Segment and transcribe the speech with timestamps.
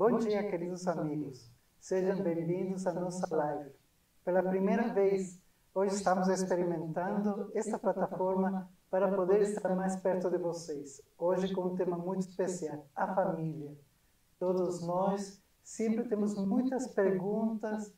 [0.00, 1.52] Bom dia, queridos amigos.
[1.78, 3.70] Sejam bem-vindos à nossa live.
[4.24, 5.38] Pela primeira vez,
[5.74, 11.02] hoje estamos experimentando esta plataforma para poder estar mais perto de vocês.
[11.18, 13.76] Hoje com um tema muito especial, a família.
[14.38, 17.92] Todos nós sempre temos muitas perguntas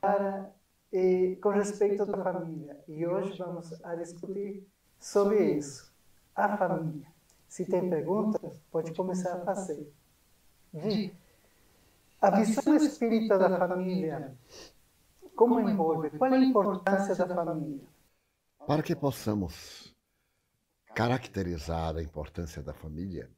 [0.00, 0.48] para
[0.92, 4.64] eh, com respeito à família e hoje vamos a discutir
[4.96, 5.92] sobre isso,
[6.36, 7.08] a família.
[7.48, 9.92] Se tem perguntas, pode começar a fazer.
[10.72, 11.12] Di,
[12.22, 14.38] a visão espírita da família,
[15.34, 16.10] como envolve?
[16.10, 17.84] Qual é a importância da família?
[18.64, 19.92] Para que possamos
[20.94, 23.28] caracterizar a importância da família,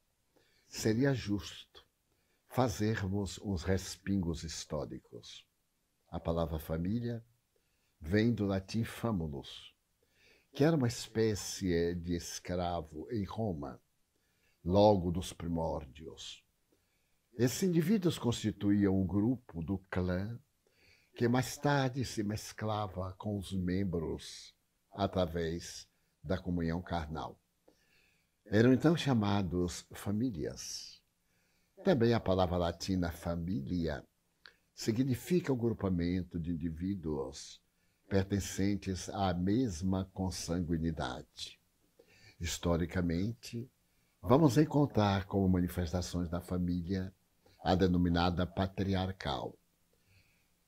[0.68, 1.82] seria justo
[2.50, 5.46] fazermos uns respingos históricos.
[6.10, 7.24] A palavra família
[7.98, 9.74] vem do latim famulus,
[10.52, 13.80] que era uma espécie de escravo em Roma,
[14.62, 16.44] logo dos primórdios.
[17.36, 20.38] Esses indivíduos constituíam um grupo do clã
[21.16, 24.54] que mais tarde se mesclava com os membros
[24.92, 25.88] através
[26.22, 27.36] da comunhão carnal.
[28.46, 31.02] Eram então chamados famílias.
[31.82, 34.06] Também a palavra latina família
[34.72, 37.60] significa o grupamento de indivíduos
[38.08, 41.60] pertencentes à mesma consanguinidade.
[42.38, 43.69] Historicamente,
[44.22, 47.12] vamos encontrar como manifestações da família
[47.64, 49.58] a denominada patriarcal.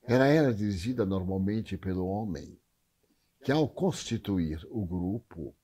[0.02, 2.58] Ela era dirigida normalmente pelo homem,
[3.44, 5.54] que ao constituir o grupo,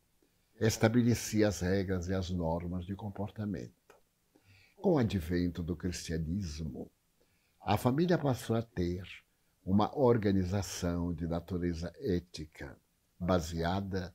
[0.60, 3.72] estabelecia as regras e as normas de comportamento.
[4.76, 6.90] Com o advento do cristianismo,
[7.62, 9.02] a família passou a ter
[9.64, 12.76] uma organização de natureza ética,
[13.18, 14.14] baseada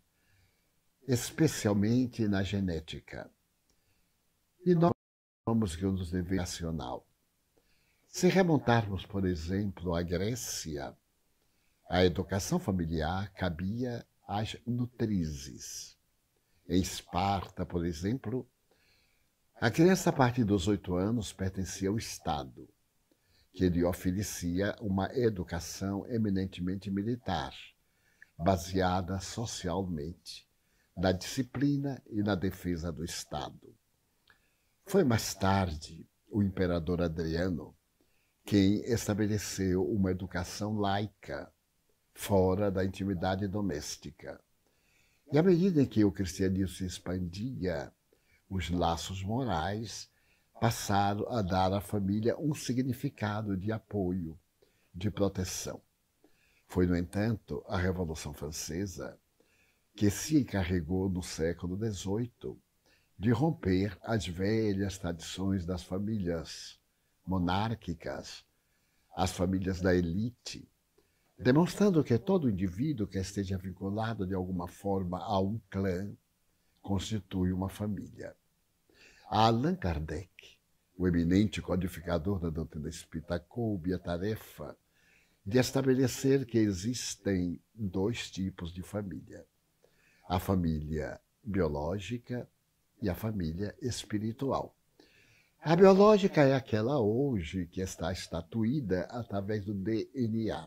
[1.07, 3.31] especialmente na genética.
[4.63, 4.91] E nós
[5.47, 7.06] somos que nos dever nacional.
[8.17, 10.97] Se remontarmos, por exemplo, à Grécia,
[11.87, 15.95] a educação familiar cabia às nutrizes.
[16.67, 18.49] Em Esparta, por exemplo,
[19.61, 22.67] a criança a partir dos oito anos pertencia ao Estado,
[23.53, 27.53] que lhe oferecia uma educação eminentemente militar,
[28.35, 30.49] baseada socialmente
[30.97, 33.75] na disciplina e na defesa do Estado.
[34.87, 37.76] Foi mais tarde o imperador Adriano
[38.47, 41.51] quem estabeleceu uma educação laica,
[42.13, 44.39] fora da intimidade doméstica.
[45.29, 47.91] E à medida que o cristianismo se expandia,
[48.49, 50.09] os laços morais
[50.61, 54.39] passaram a dar à família um significado de apoio,
[54.95, 55.81] de proteção.
[56.69, 59.19] Foi, no entanto, a Revolução Francesa
[59.93, 62.57] que se encarregou no século XVIII
[63.19, 66.79] de romper as velhas tradições das famílias
[67.27, 68.45] monárquicas,
[69.15, 70.67] as famílias da elite,
[71.37, 76.15] demonstrando que todo indivíduo que esteja vinculado de alguma forma a um clã
[76.81, 78.35] constitui uma família.
[79.29, 80.57] A Allan Kardec,
[80.95, 84.77] o eminente codificador da doutrina espírita, coube a tarefa
[85.45, 89.45] de estabelecer que existem dois tipos de família:
[90.29, 92.49] a família biológica
[93.01, 94.76] e a família espiritual.
[95.69, 100.65] A biológica é aquela hoje que está estatuída através do DNA.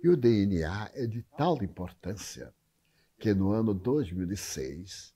[0.00, 2.54] E o DNA é de tal importância
[3.18, 5.12] que no ano 2006,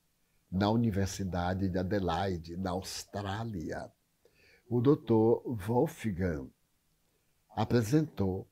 [0.51, 3.89] na Universidade de Adelaide, na Austrália,
[4.69, 5.47] o Dr.
[5.65, 6.51] Wolfgang
[7.55, 8.45] apresentou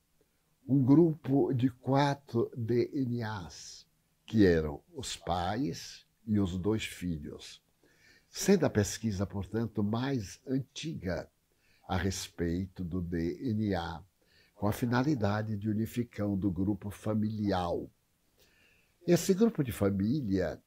[0.66, 3.86] um grupo de quatro DNAs,
[4.24, 7.61] que eram os pais e os dois filhos
[8.32, 11.30] sendo a pesquisa, portanto, mais antiga
[11.86, 14.02] a respeito do DNA,
[14.54, 17.76] com a finalidade de unificação do grupo familiar.
[19.06, 20.58] Esse grupo de família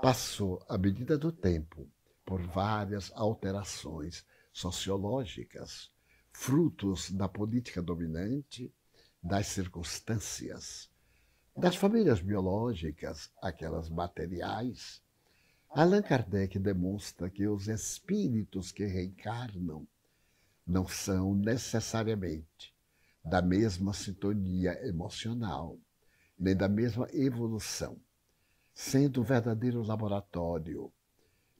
[0.00, 1.88] passou, à medida do tempo,
[2.24, 5.90] por várias alterações sociológicas,
[6.30, 8.72] frutos da política dominante,
[9.20, 10.88] das circunstâncias,
[11.56, 15.01] das famílias biológicas, aquelas materiais,
[15.74, 19.88] Allan Kardec demonstra que os espíritos que reencarnam
[20.66, 22.74] não são necessariamente
[23.24, 25.78] da mesma sintonia emocional,
[26.38, 27.96] nem da mesma evolução,
[28.74, 30.92] sendo o verdadeiro laboratório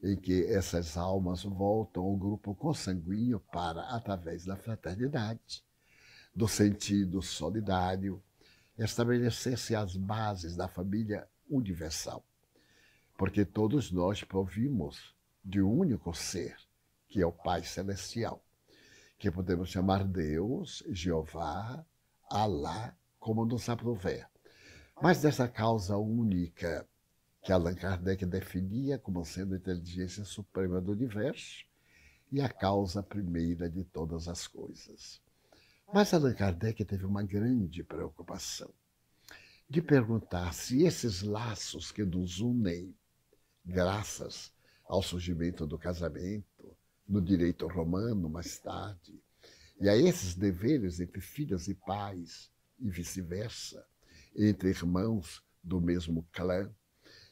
[0.02, 5.64] em que essas almas voltam ao grupo consanguíneo para, através da fraternidade,
[6.36, 8.22] do sentido solidário,
[8.76, 12.22] estabelecer-se as bases da família universal
[13.16, 15.14] porque todos nós provimos
[15.44, 16.56] de um único ser,
[17.08, 18.42] que é o Pai Celestial,
[19.18, 21.84] que podemos chamar Deus, Jeová,
[22.30, 24.26] Alá, como nos aprouver.
[25.00, 26.88] Mas dessa causa única
[27.42, 31.64] que Allan Kardec definia como sendo a inteligência suprema do universo
[32.30, 35.20] e a causa primeira de todas as coisas.
[35.92, 38.72] Mas Allan Kardec teve uma grande preocupação
[39.68, 42.94] de perguntar se esses laços que nos unem,
[43.64, 44.52] graças
[44.84, 46.76] ao surgimento do casamento,
[47.08, 49.20] no direito romano mais tarde,
[49.80, 53.86] e a esses deveres entre filhos e pais, e vice-versa,
[54.36, 56.70] entre irmãos do mesmo clã,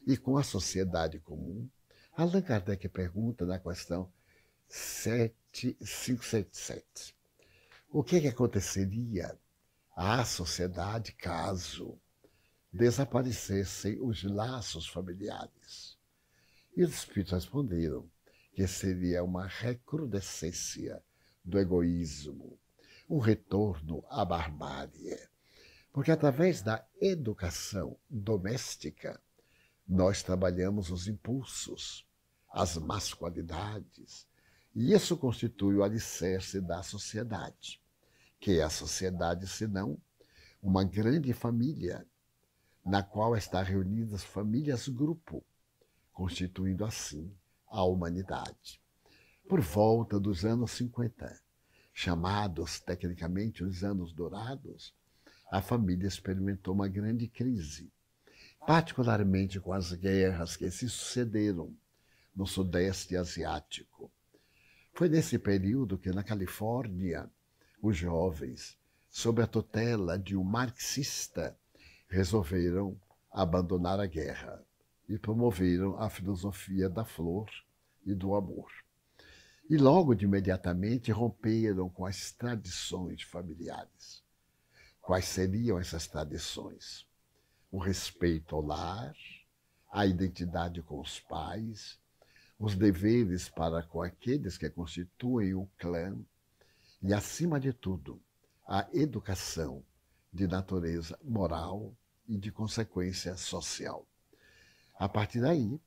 [0.06, 1.68] e com a sociedade comum,
[2.16, 4.12] Allan Kardec pergunta na questão
[4.68, 7.14] 7577.
[7.90, 9.36] O que, é que aconteceria
[9.96, 11.98] à sociedade caso
[12.72, 15.98] desaparecessem os laços familiares?
[16.76, 18.08] E os espíritos responderam
[18.52, 21.02] que seria uma recrudescência
[21.44, 22.58] do egoísmo,
[23.08, 25.18] um retorno à barbárie.
[25.92, 29.20] Porque através da educação doméstica,
[29.86, 32.06] nós trabalhamos os impulsos,
[32.48, 34.28] as más qualidades,
[34.74, 37.82] e isso constitui o alicerce da sociedade,
[38.38, 39.98] que é a sociedade, senão
[40.62, 42.06] uma grande família,
[42.84, 45.44] na qual está reunidas famílias-grupo,
[46.12, 47.32] constituindo assim
[47.68, 48.80] a humanidade.
[49.48, 51.40] Por volta dos anos 50,
[51.92, 54.94] chamados tecnicamente os anos dourados,
[55.50, 57.90] a família experimentou uma grande crise
[58.66, 61.74] particularmente com as guerras que se sucederam
[62.34, 64.10] no Sudeste Asiático.
[64.92, 67.28] Foi nesse período que, na Califórnia,
[67.82, 68.76] os jovens,
[69.08, 71.56] sob a tutela de um marxista,
[72.08, 73.00] resolveram
[73.32, 74.62] abandonar a guerra
[75.10, 77.50] e promoveram a filosofia da flor
[78.06, 78.70] e do amor.
[79.68, 84.24] E logo de imediatamente romperam com as tradições familiares.
[85.02, 87.06] Quais seriam essas tradições?
[87.70, 89.14] o respeito ao lar,
[89.92, 91.98] a identidade com os pais,
[92.58, 96.16] os deveres para com aqueles que constituem o clã
[97.02, 98.20] e, acima de tudo,
[98.66, 99.84] a educação
[100.32, 101.94] de natureza moral
[102.28, 104.06] e de consequência social.
[105.00, 105.80] A partir daí,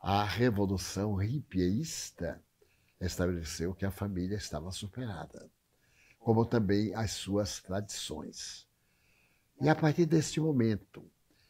[0.00, 2.42] a revolução hippieista
[2.98, 5.50] estabeleceu que a família estava superada,
[6.18, 8.66] como também as suas tradições.
[9.60, 11.04] E a partir deste momento,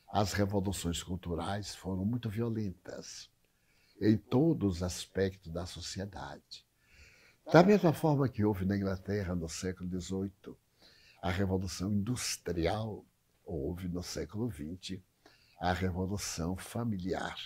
[0.08, 3.30] as revoluções culturais foram muito violentas
[4.00, 6.66] em todos os aspectos da sociedade.
[7.52, 10.56] Da mesma forma que houve na Inglaterra no século XVIII
[11.22, 13.06] a Revolução Industrial,
[13.44, 15.00] houve no século XX
[15.58, 17.36] a Revolução Familiar.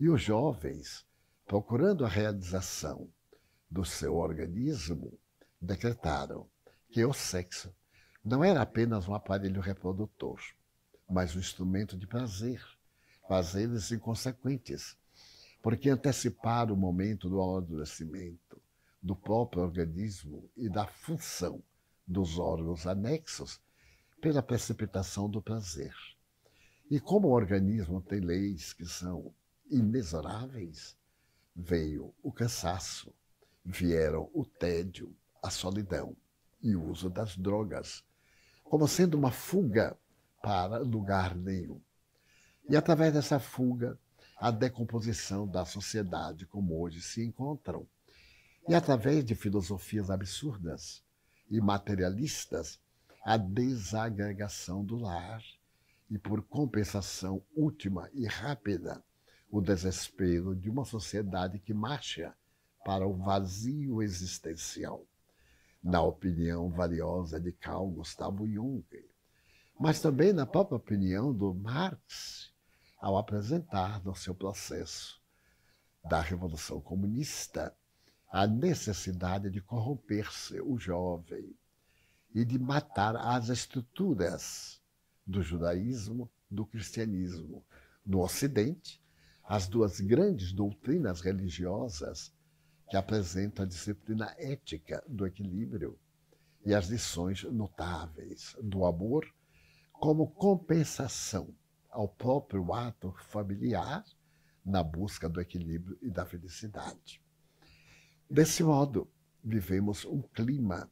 [0.00, 1.04] E os jovens,
[1.46, 3.08] procurando a realização
[3.70, 5.12] do seu organismo,
[5.60, 6.48] decretaram
[6.90, 7.74] que o sexo
[8.24, 10.40] não era apenas um aparelho reprodutor,
[11.08, 12.64] mas um instrumento de prazer,
[13.26, 14.96] prazeres inconsequentes,
[15.62, 18.60] porque antecipar o momento do amadurecimento
[19.02, 21.62] do próprio organismo e da função
[22.06, 23.60] dos órgãos anexos
[24.20, 25.94] pela precipitação do prazer.
[26.90, 29.34] E como o organismo tem leis que são
[29.70, 30.96] inexoráveis,
[31.54, 33.12] veio o cansaço,
[33.62, 36.16] vieram o tédio, a solidão
[36.62, 38.02] e o uso das drogas,
[38.64, 39.98] como sendo uma fuga
[40.42, 41.78] para lugar nenhum.
[42.70, 43.98] E através dessa fuga,
[44.38, 47.86] a decomposição da sociedade como hoje se encontram.
[48.66, 51.02] E através de filosofias absurdas
[51.50, 52.80] e materialistas,
[53.22, 55.42] a desagregação do lar
[56.10, 59.02] e, por compensação última e rápida,
[59.50, 62.34] o desespero de uma sociedade que marcha
[62.84, 65.04] para o vazio existencial.
[65.82, 68.84] Na opinião valiosa de Carl Gustavo Jung,
[69.78, 72.52] mas também na própria opinião do Marx,
[73.00, 75.20] ao apresentar no seu processo
[76.04, 77.74] da Revolução Comunista
[78.30, 81.54] a necessidade de corromper-se o jovem
[82.34, 84.82] e de matar as estruturas
[85.28, 87.62] do judaísmo, do cristianismo.
[88.04, 88.98] No Ocidente,
[89.44, 92.32] as duas grandes doutrinas religiosas
[92.88, 95.98] que apresenta a disciplina ética do equilíbrio
[96.64, 99.30] e as lições notáveis do amor
[99.92, 101.54] como compensação
[101.90, 104.04] ao próprio ato familiar
[104.64, 107.22] na busca do equilíbrio e da felicidade.
[108.30, 109.08] Desse modo,
[109.44, 110.90] vivemos um clima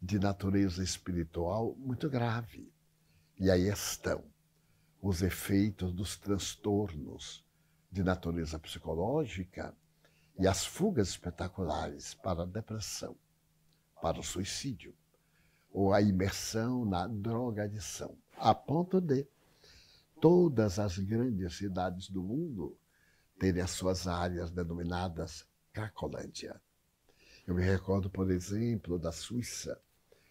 [0.00, 2.72] de natureza espiritual muito grave.
[3.40, 4.22] E aí estão
[5.00, 7.42] os efeitos dos transtornos
[7.90, 9.74] de natureza psicológica
[10.38, 13.16] e as fugas espetaculares para a depressão,
[14.02, 14.94] para o suicídio
[15.72, 19.26] ou a imersão na drogadição, a ponto de
[20.20, 22.76] todas as grandes cidades do mundo
[23.38, 26.60] terem as suas áreas denominadas Cracolândia.
[27.46, 29.80] Eu me recordo, por exemplo, da Suíça,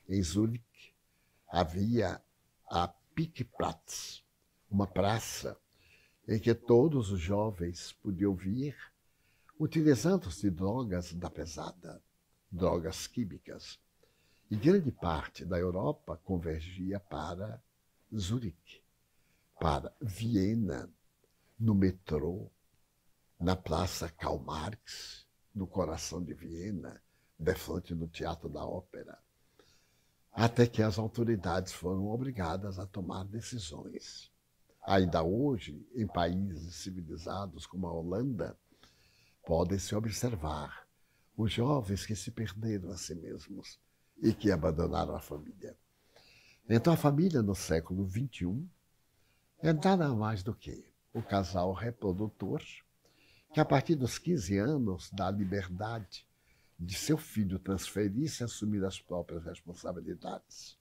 [0.08, 0.94] em Zurique,
[1.48, 2.22] havia
[2.70, 2.88] a
[3.20, 4.24] Pickplatz,
[4.72, 5.60] uma praça
[6.26, 8.78] em que todos os jovens podiam vir
[9.60, 12.02] utilizando-se drogas da pesada,
[12.50, 13.78] drogas químicas.
[14.50, 17.62] E grande parte da Europa convergia para
[18.16, 18.82] Zurique,
[19.60, 20.90] para Viena,
[21.60, 22.50] no metrô,
[23.38, 27.04] na Praça Karl Marx, no coração de Viena,
[27.38, 29.22] defronte do Teatro da Ópera,
[30.32, 34.32] até que as autoridades foram obrigadas a tomar decisões.
[34.86, 38.58] Ainda hoje, em países civilizados como a Holanda,
[39.46, 40.88] podem-se observar
[41.36, 43.80] os jovens que se perderam a si mesmos
[44.22, 45.78] e que abandonaram a família.
[46.70, 48.68] Então, a família no século XXI
[49.60, 52.62] é nada mais do que o casal reprodutor
[53.54, 56.29] que, a partir dos 15 anos, dá liberdade
[56.80, 60.78] de seu filho transferir-se e assumir as próprias responsabilidades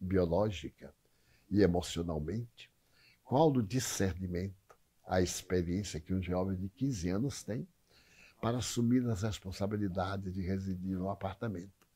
[0.00, 0.92] biológica
[1.48, 2.70] e emocionalmente,
[3.24, 4.76] qual o discernimento,
[5.06, 7.66] a experiência que um jovem de 15 anos tem
[8.40, 11.86] para assumir as responsabilidades de residir no apartamento,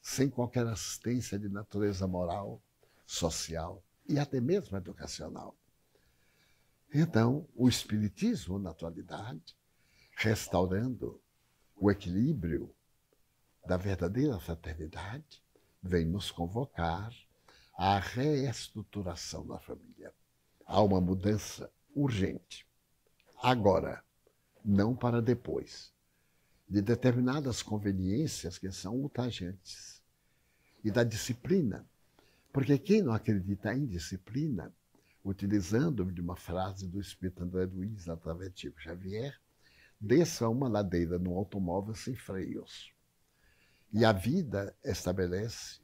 [0.00, 2.62] sem qualquer assistência de natureza moral,
[3.04, 5.56] social e até mesmo educacional.
[6.94, 9.56] Então, o Espiritismo, na atualidade,
[10.16, 11.20] restaurando
[11.76, 12.74] o equilíbrio
[13.66, 15.42] da verdadeira fraternidade,
[15.82, 17.12] vem nos convocar
[17.76, 20.12] à reestruturação da família.
[20.64, 22.66] Há uma mudança urgente.
[23.42, 24.02] Agora
[24.64, 25.92] não para depois,
[26.68, 30.02] de determinadas conveniências que são ultrajantes
[30.82, 31.86] e da disciplina.
[32.52, 34.72] Porque quem não acredita em disciplina,
[35.24, 39.38] utilizando de uma frase do Espírito André Luiz através de Chico Xavier,
[40.00, 42.95] desça uma ladeira no automóvel sem freios.
[43.98, 45.80] E a vida estabelece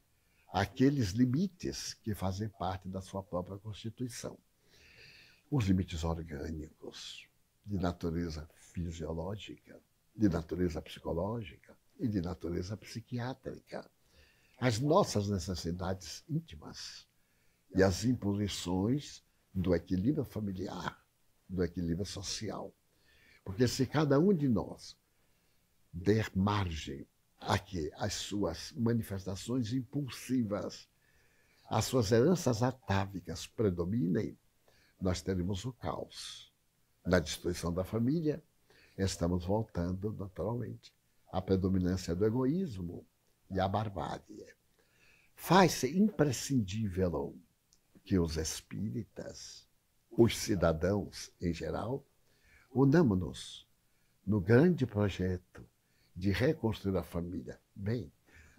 [0.49, 4.37] aqueles limites que fazem parte da sua própria constituição.
[5.49, 7.27] Os limites orgânicos,
[7.65, 9.81] de natureza fisiológica,
[10.15, 13.89] de natureza psicológica e de natureza psiquiátrica.
[14.59, 17.07] As nossas necessidades íntimas
[17.75, 21.03] e as imposições do equilíbrio familiar,
[21.49, 22.71] do equilíbrio social.
[23.43, 24.95] Porque se cada um de nós
[25.91, 27.07] der margem
[27.45, 30.87] a que as suas manifestações impulsivas,
[31.69, 34.37] as suas heranças atávicas predominem,
[34.99, 36.51] nós teremos o caos
[37.05, 38.41] na destruição da família,
[38.97, 40.93] estamos voltando, naturalmente,
[41.31, 43.05] à predominância do egoísmo
[43.51, 44.47] e à barbárie.
[45.35, 47.35] Faz-se imprescindível
[48.05, 49.67] que os espíritas,
[50.11, 52.05] os cidadãos em geral,
[52.71, 53.67] unamos-nos
[54.25, 55.67] no grande projeto
[56.15, 57.59] de reconstruir a família.
[57.75, 58.11] Bem,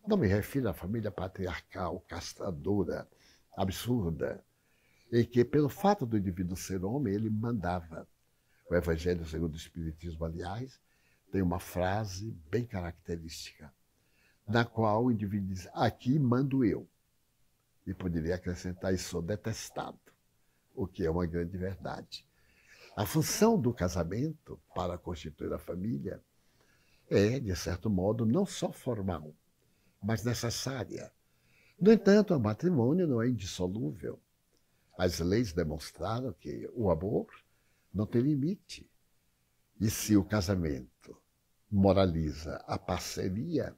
[0.07, 3.09] não me refiro à família patriarcal, castradora,
[3.57, 4.43] absurda,
[5.11, 8.07] e que, pelo fato do indivíduo ser homem, ele mandava
[8.69, 10.81] o Evangelho segundo o Espiritismo, aliás,
[11.31, 13.73] tem uma frase bem característica,
[14.47, 16.89] na qual o indivíduo diz: Aqui mando eu.
[17.87, 19.99] E poderia acrescentar: E sou detestado,
[20.75, 22.27] o que é uma grande verdade.
[22.97, 26.23] A função do casamento para constituir a família
[27.11, 29.35] é, de certo modo, não só formal,
[30.03, 31.13] mas necessária.
[31.81, 34.21] No entanto, o matrimônio não é indissolúvel.
[34.97, 37.27] As leis demonstraram que o amor
[37.93, 38.89] não tem limite.
[39.81, 41.21] E se o casamento
[41.71, 43.77] moraliza a parceria,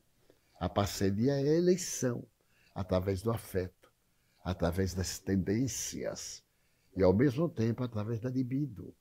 [0.60, 2.24] a parceria é a eleição
[2.74, 3.90] através do afeto,
[4.44, 6.44] através das tendências
[6.94, 8.94] e, ao mesmo tempo, através da libido,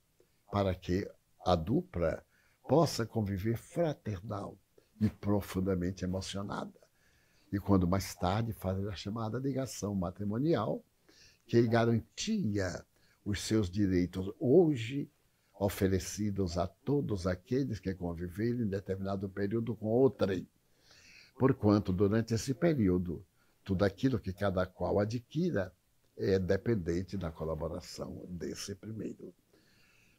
[0.52, 1.10] para que
[1.46, 2.25] a dupla
[2.68, 4.58] possa conviver fraternal
[5.00, 6.74] e profundamente emocionada.
[7.52, 10.84] E quando mais tarde fazer a chamada ligação matrimonial,
[11.46, 12.86] que garantia
[13.24, 15.10] os seus direitos hoje
[15.60, 20.48] oferecidos a todos aqueles que conviverem em determinado período com outrem.
[21.38, 23.26] Porquanto, durante esse período,
[23.64, 25.74] tudo aquilo que cada qual adquira
[26.18, 29.34] é dependente da colaboração desse primeiro.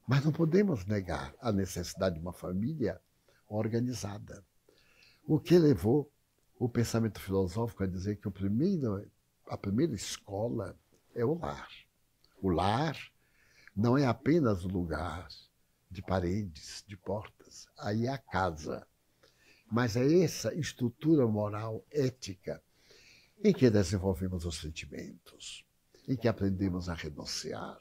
[0.07, 3.01] Mas não podemos negar a necessidade de uma família
[3.49, 4.45] organizada.
[5.25, 6.11] O que levou
[6.59, 9.05] o pensamento filosófico a dizer que primeiro,
[9.47, 10.79] a primeira escola
[11.15, 11.69] é o lar.
[12.41, 12.97] O lar
[13.75, 15.29] não é apenas o lugar
[15.91, 18.87] de paredes, de portas, aí é a casa.
[19.69, 22.63] mas é essa estrutura moral, ética,
[23.43, 25.67] em que desenvolvemos os sentimentos,
[26.07, 27.79] em que aprendemos a renunciar,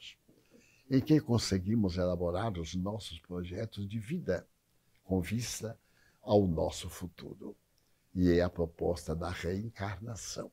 [0.89, 4.47] em que conseguimos elaborar os nossos projetos de vida
[5.03, 5.77] com vista
[6.21, 7.55] ao nosso futuro.
[8.13, 10.51] E é a proposta da reencarnação.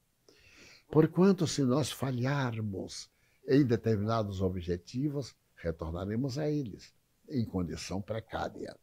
[0.90, 3.08] Porquanto, se nós falharmos
[3.46, 6.92] em determinados objetivos, retornaremos a eles
[7.28, 8.76] em condição precária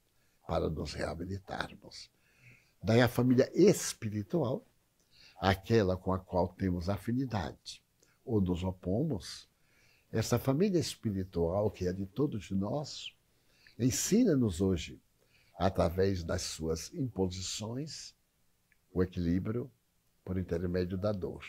[0.48, 2.10] para nos reabilitarmos.
[2.82, 4.66] Daí a família espiritual,
[5.40, 7.84] aquela com a qual temos afinidade
[8.26, 9.48] ou nos opomos,
[10.12, 13.14] essa família espiritual que é de todos nós,
[13.78, 15.00] ensina-nos hoje,
[15.58, 18.16] através das suas imposições,
[18.92, 19.70] o equilíbrio
[20.26, 21.44] por intermédio da dor.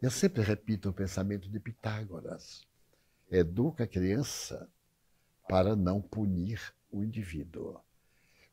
[0.00, 2.66] Eu sempre repito o pensamento de Pitágoras:
[3.30, 4.68] educa a criança
[5.48, 7.80] para não punir o indivíduo.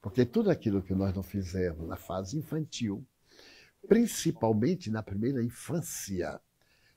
[0.02, 3.06] Porque tudo aquilo que nós não fizermos na fase infantil,
[3.88, 6.40] principalmente na primeira infância,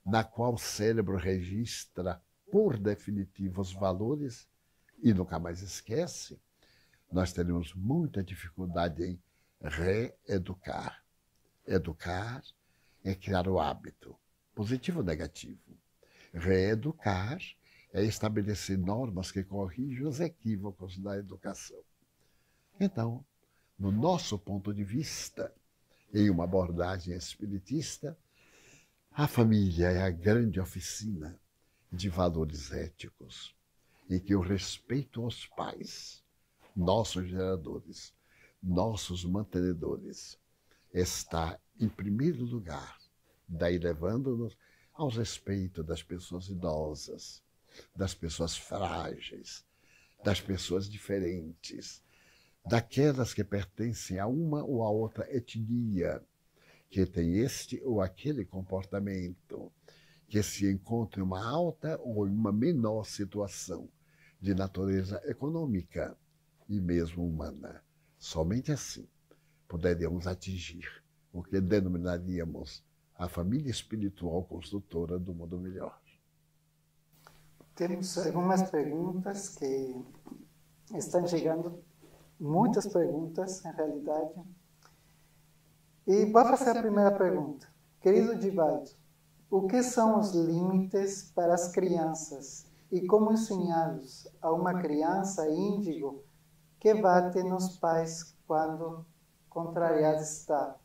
[0.04, 4.48] na qual o cérebro registra por definitivo os valores
[5.02, 6.38] e nunca mais esquece,
[7.10, 9.22] nós teremos muita dificuldade em
[9.60, 11.04] reeducar.
[11.66, 12.42] Educar
[13.04, 14.16] é criar o hábito,
[14.54, 15.60] positivo ou negativo.
[16.32, 17.38] Reeducar
[17.92, 21.80] é estabelecer normas que corrigem os equívocos da educação.
[22.78, 23.24] Então,
[23.78, 25.52] no nosso ponto de vista,
[26.12, 28.16] em uma abordagem espiritista,
[29.22, 31.38] a família é a grande oficina
[31.92, 33.54] de valores éticos
[34.08, 36.24] em que o respeito aos pais,
[36.74, 38.14] nossos geradores,
[38.62, 40.38] nossos mantenedores,
[40.90, 42.96] está em primeiro lugar,
[43.46, 44.56] daí levando-nos
[44.94, 47.42] ao respeito das pessoas idosas,
[47.94, 49.66] das pessoas frágeis,
[50.24, 52.02] das pessoas diferentes,
[52.64, 56.24] daquelas que pertencem a uma ou a outra etnia,
[56.90, 59.72] que tem este ou aquele comportamento,
[60.28, 63.88] que se encontra em uma alta ou em uma menor situação
[64.40, 66.16] de natureza econômica
[66.68, 67.82] e mesmo humana.
[68.18, 69.06] Somente assim
[69.68, 76.00] poderíamos atingir o que denominaríamos a família espiritual construtora do mundo melhor.
[77.74, 79.94] Temos algumas perguntas que
[80.96, 81.82] estão chegando,
[82.38, 84.42] muitas perguntas, na realidade.
[86.10, 87.68] E vou fazer a primeira pergunta.
[88.00, 88.90] Querido Divaldo,
[89.48, 96.24] o que são os limites para as crianças e como ensiná-los a uma criança índigo
[96.80, 99.06] que bate nos pais quando
[99.48, 100.76] contrariada está?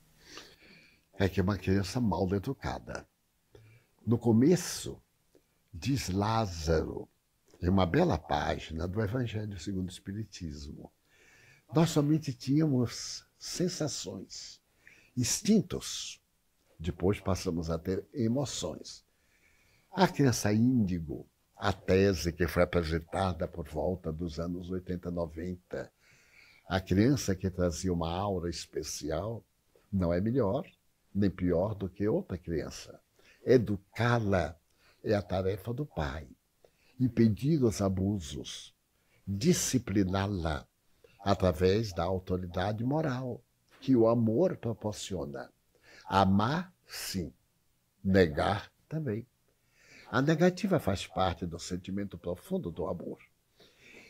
[1.16, 3.08] É que é uma criança mal educada.
[4.06, 5.02] No começo,
[5.74, 7.10] diz Lázaro,
[7.60, 10.92] em uma bela página do Evangelho segundo o Espiritismo,
[11.74, 14.64] nós somente tínhamos sensações
[15.15, 16.21] instintos.
[16.80, 19.04] Depois passamos a ter emoções.
[19.91, 21.25] A criança índigo,
[21.56, 25.91] a tese que foi apresentada por volta dos anos 80, 90,
[26.67, 29.43] a criança que trazia uma aura especial,
[29.91, 30.65] não é melhor
[31.13, 32.99] nem pior do que outra criança.
[33.45, 34.58] Educá-la
[35.01, 36.28] é a tarefa do pai.
[36.99, 38.75] Impedir os abusos,
[39.25, 40.67] discipliná-la
[41.23, 43.41] através da autoridade moral
[43.86, 45.48] que o amor proporciona.
[46.06, 47.32] Amar, sim.
[48.04, 49.28] Negar, também.
[50.10, 53.19] A negativa faz parte do sentimento profundo do amor.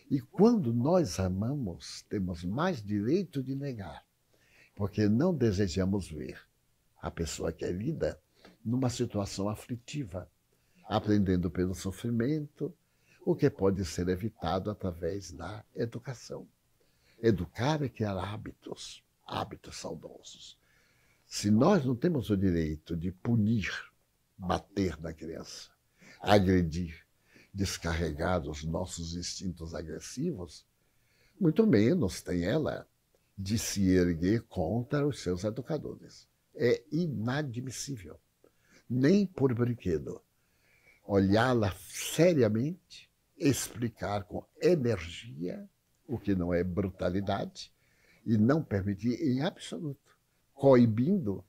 [0.09, 4.05] E quando nós amamos, temos mais direito de negar,
[4.77, 6.39] porque não desejamos ver
[7.01, 8.17] a pessoa querida
[8.63, 10.31] numa situação aflitiva,
[10.85, 12.73] aprendendo pelo sofrimento,
[13.25, 16.47] o que pode ser evitado através da educação.
[17.21, 20.57] Educar é criar hábitos hábitos saudosos.
[21.25, 23.71] Se nós não temos o direito de punir,
[24.37, 25.71] bater na criança,
[26.21, 27.05] agredir,
[27.53, 30.65] descarregar os nossos instintos agressivos,
[31.39, 32.87] muito menos tem ela
[33.37, 36.27] de se erguer contra os seus educadores.
[36.53, 38.19] É inadmissível.
[38.89, 40.21] Nem por brinquedo.
[41.03, 45.67] Olhá-la seriamente, explicar com energia
[46.07, 47.74] o que não é brutalidade,
[48.25, 50.15] e não permitir em absoluto,
[50.53, 51.43] coibindo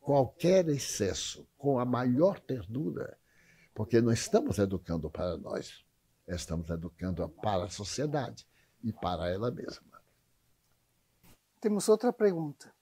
[0.00, 3.18] qualquer excesso com a maior ternura,
[3.74, 5.84] porque não estamos educando para nós,
[6.28, 8.46] estamos educando para a sociedade
[8.82, 10.00] e para ela mesma.
[11.60, 12.72] Temos outra pergunta.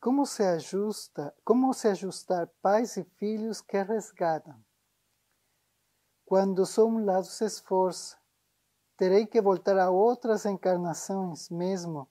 [0.00, 4.56] Como se ajusta, como se ajustar pais e filhos que resgatam?
[6.24, 8.16] Quando só um lado se esforça,
[8.96, 12.08] terei que voltar a outras encarnações mesmo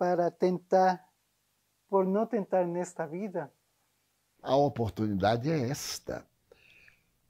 [0.00, 1.06] para tentar,
[1.86, 3.52] por não tentar nesta vida?
[4.42, 6.26] A oportunidade é esta.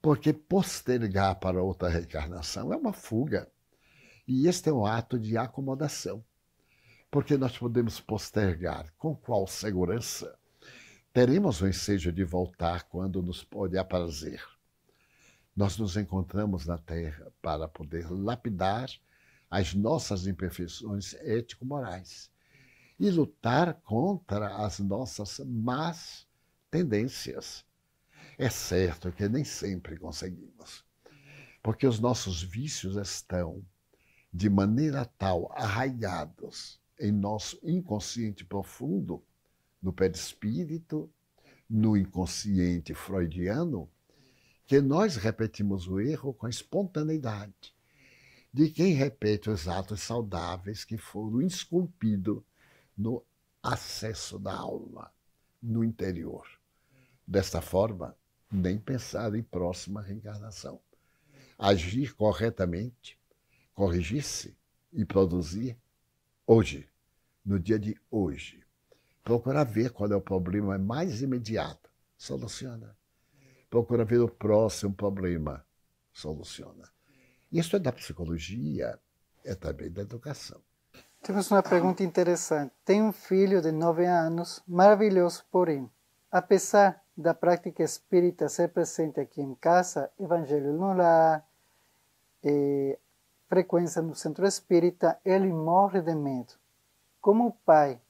[0.01, 3.51] Porque postergar para outra reencarnação é uma fuga.
[4.25, 6.23] E este é um ato de acomodação.
[7.11, 10.33] Porque nós podemos postergar com qual segurança?
[11.11, 14.41] Teremos o ensejo de voltar quando nos pode aprazer.
[15.53, 18.89] Nós nos encontramos na Terra para poder lapidar
[19.49, 22.30] as nossas imperfeições ético-morais
[23.01, 26.27] e lutar contra as nossas más
[26.69, 27.65] tendências.
[28.37, 30.85] É certo que nem sempre conseguimos,
[31.63, 33.65] porque os nossos vícios estão
[34.31, 39.23] de maneira tal arraigados em nosso inconsciente profundo,
[39.81, 41.11] no perispírito,
[41.67, 43.89] no inconsciente freudiano,
[44.67, 47.73] que nós repetimos o erro com espontaneidade
[48.53, 52.43] de quem repete os atos saudáveis que foram esculpidos
[52.97, 53.23] no
[53.61, 55.11] acesso da alma,
[55.61, 56.47] no interior.
[57.25, 58.15] Desta forma,
[58.51, 60.81] nem pensar em próxima reencarnação.
[61.57, 63.19] Agir corretamente,
[63.73, 64.57] corrigir-se
[64.91, 65.77] e produzir
[66.45, 66.89] hoje,
[67.45, 68.63] no dia de hoje.
[69.23, 72.97] Procurar ver qual é o problema mais imediato, soluciona.
[73.69, 75.65] Procura ver o próximo problema,
[76.11, 76.91] soluciona.
[77.51, 78.99] Isso é da psicologia,
[79.43, 80.61] é também da educação.
[81.23, 82.73] Temos uma pergunta interessante.
[82.83, 85.87] Tem um filho de nove anos, maravilhoso, porém,
[86.31, 91.47] apesar da prática espírita ser presente aqui em casa, evangelho no lar,
[92.43, 92.97] eh,
[93.47, 96.53] frequência no centro espírita, ele morre de medo.
[97.21, 98.01] Como pai,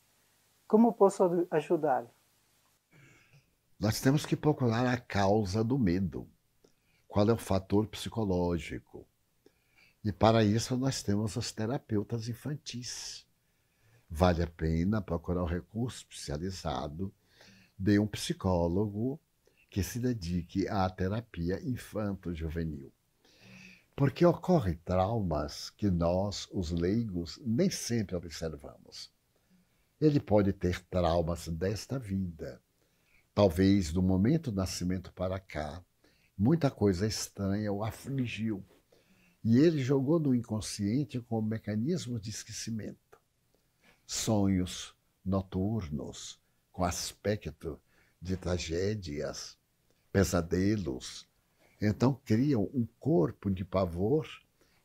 [0.65, 2.10] como posso ajudá-lo?
[3.78, 6.30] Nós temos que procurar a causa do medo.
[7.10, 9.06] Qual é o fator psicológico?
[10.03, 13.23] E para isso nós temos os terapeutas infantis.
[14.09, 17.13] Vale a pena procurar um recurso especializado
[17.77, 19.19] de um psicólogo
[19.69, 22.91] que se dedique à terapia infanto-juvenil.
[23.95, 29.11] Porque ocorrem traumas que nós, os leigos, nem sempre observamos.
[29.99, 32.59] Ele pode ter traumas desta vida.
[33.35, 35.83] Talvez do momento do nascimento para cá,
[36.35, 38.65] muita coisa estranha o afligiu
[39.43, 43.19] e ele jogou no inconsciente como mecanismo de esquecimento.
[44.06, 44.93] Sonhos
[45.25, 46.39] noturnos
[46.71, 47.80] com aspecto
[48.21, 49.58] de tragédias,
[50.12, 51.27] pesadelos.
[51.82, 54.27] Então criam um corpo de pavor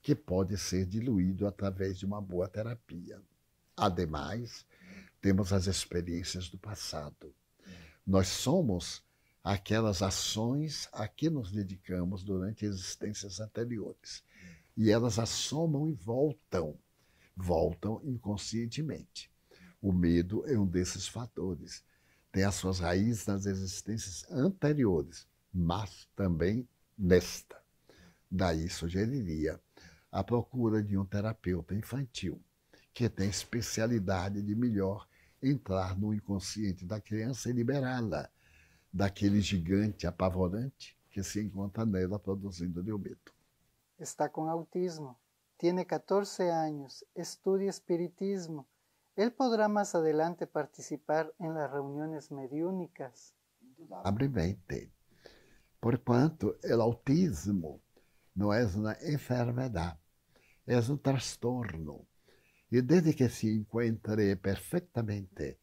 [0.01, 3.21] que pode ser diluído através de uma boa terapia.
[3.77, 4.65] Ademais,
[5.21, 7.35] temos as experiências do passado.
[8.07, 9.03] Nós somos
[9.45, 14.23] aquelas ações a que nos dedicamos durante existências anteriores
[14.77, 16.79] e elas assomam e voltam,
[17.35, 19.31] voltam inconscientemente.
[19.81, 21.83] O medo é um desses fatores.
[22.31, 27.57] Tem as suas raízes nas existências anteriores, mas também nesta.
[28.31, 29.59] Daí sugeriria
[30.13, 32.41] a procura de um terapeuta infantil
[32.93, 35.07] que tem especialidade de melhor
[35.43, 38.29] entrar no inconsciente da criança e liberá-la
[38.93, 43.36] daquele gigante apavorante que se encontra nela produzindo-lhe o medo
[43.99, 45.19] está com autismo,
[45.57, 48.69] tiene 14 años, estudia espiritismo.
[49.17, 53.35] Él podrá más adelante participar en las reuniones mediúnicas.
[53.61, 54.93] Indudablemente.
[55.81, 57.81] Porquanto, o autismo
[58.35, 59.99] não é uma enfermidade,
[60.67, 62.07] é um transtorno.
[62.71, 65.59] E desde que se encontre perfeitamente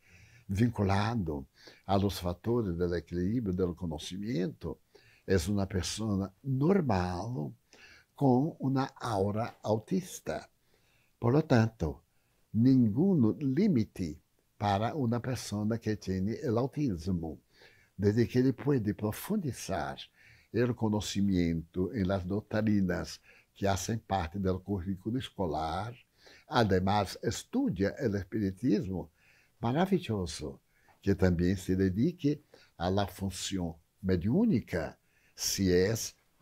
[0.48, 1.48] vinculado
[1.86, 4.80] a los fatores do equilíbrio, do conhecimento,
[5.28, 7.54] é uma pessoa normal,
[8.16, 10.48] com uma aura autista.
[11.20, 12.02] Por lo tanto,
[12.54, 14.22] nenhum limite
[14.58, 17.42] para uma pessoa que tem o autismo,
[17.98, 19.98] desde que ele pode profundizar
[20.54, 23.20] o conhecimento em las doutrinas
[23.54, 25.94] que fazem parte do currículo escolar,
[26.48, 29.12] además estudia o espiritismo,
[29.60, 30.60] maravilhoso,
[31.02, 32.42] que também se dedique
[32.78, 34.98] à função mediúnica,
[35.36, 35.94] se é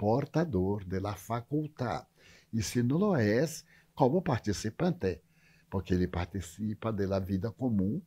[0.01, 2.07] portador de la facultad.
[2.51, 3.45] E se não é,
[3.93, 5.21] como participante,
[5.69, 8.01] porque ele participa da vida comum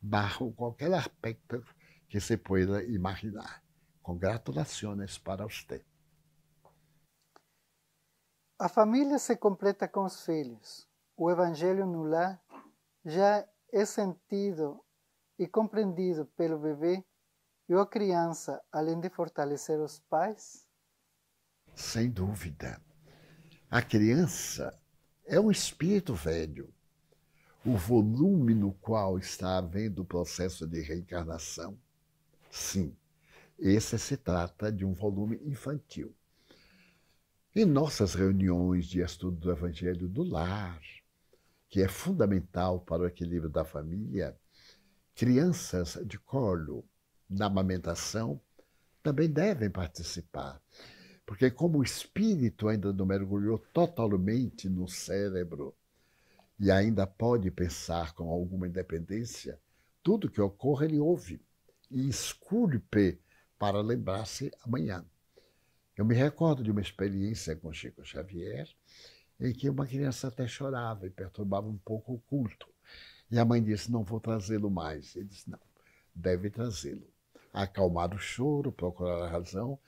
[0.00, 1.64] bajo qualquer aspecto
[2.08, 3.64] que se pueda imaginar.
[4.00, 5.84] Congratulações para você.
[8.56, 10.86] A família se completa com os filhos.
[11.16, 12.40] O evangelho no lar
[13.04, 14.80] já é sentido
[15.36, 17.04] e compreendido pelo bebê
[17.68, 20.69] e a criança, além de fortalecer os pais?
[21.80, 22.78] Sem dúvida.
[23.70, 24.78] A criança
[25.26, 26.72] é um espírito velho.
[27.64, 31.76] o volume no qual está havendo o processo de reencarnação?
[32.50, 32.94] Sim,
[33.58, 36.14] esse se trata de um volume infantil.
[37.56, 40.80] Em nossas reuniões de estudo do Evangelho do Lar,
[41.68, 44.38] que é fundamental para o equilíbrio da família,
[45.14, 46.84] crianças de colo,
[47.28, 48.38] na amamentação,
[49.02, 50.60] também devem participar.
[51.30, 55.72] Porque, como o espírito ainda não mergulhou totalmente no cérebro
[56.58, 59.56] e ainda pode pensar com alguma independência,
[60.02, 61.40] tudo que ocorre ele ouve
[61.88, 63.20] e esculpe
[63.56, 65.06] para lembrar-se amanhã.
[65.96, 68.68] Eu me recordo de uma experiência com Chico Xavier,
[69.38, 72.66] em que uma criança até chorava e perturbava um pouco o culto.
[73.30, 75.14] E a mãe disse: Não vou trazê-lo mais.
[75.14, 75.60] Ele disse: Não,
[76.12, 77.06] deve trazê-lo.
[77.52, 79.78] Acalmar o choro, procurar a razão,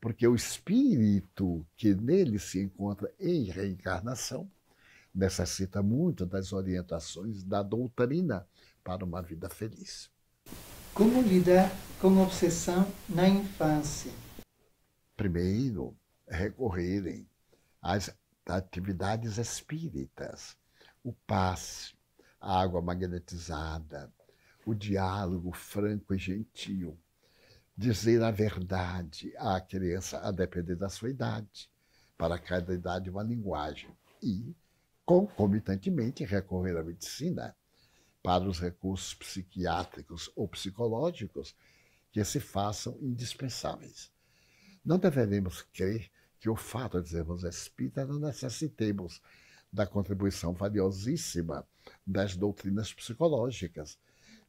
[0.00, 4.50] porque o espírito que nele se encontra em reencarnação
[5.14, 8.46] necessita muito das orientações da doutrina
[8.82, 10.10] para uma vida feliz.
[10.94, 14.12] Como lidar com obsessão na infância?
[15.16, 15.94] Primeiro,
[16.26, 17.28] recorrerem
[17.82, 18.14] às
[18.46, 20.56] atividades espíritas,
[21.04, 21.94] o passe,
[22.40, 24.10] a água magnetizada,
[24.64, 26.98] o diálogo franco e gentil,
[27.80, 31.70] dizer a verdade à criança a depender da sua idade,
[32.14, 33.88] para cada idade uma linguagem
[34.22, 34.54] e,
[35.02, 37.56] concomitantemente, recorrer à medicina
[38.22, 41.56] para os recursos psiquiátricos ou psicológicos
[42.12, 44.12] que se façam indispensáveis.
[44.84, 49.22] Não deveremos crer que o fato de sermos espíritas não necessitemos
[49.72, 51.66] da contribuição valiosíssima
[52.06, 53.98] das doutrinas psicológicas,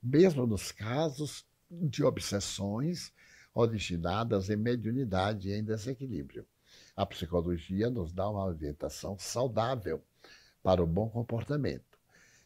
[0.03, 3.13] mesmo nos casos de obsessões
[3.53, 6.45] originadas em mediunidade e em desequilíbrio.
[6.95, 10.03] A psicologia nos dá uma orientação saudável
[10.63, 11.99] para o bom comportamento.